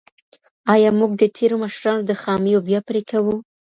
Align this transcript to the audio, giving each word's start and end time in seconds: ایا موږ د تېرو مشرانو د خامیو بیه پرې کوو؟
ایا 0.73 0.89
موږ 0.99 1.11
د 1.21 1.23
تېرو 1.37 1.55
مشرانو 1.63 2.01
د 2.05 2.11
خامیو 2.21 2.59
بیه 2.67 2.81
پرې 2.87 3.01
کوو؟ 3.11 3.35